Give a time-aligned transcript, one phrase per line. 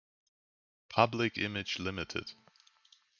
[0.89, 2.33] Public Image Ltd.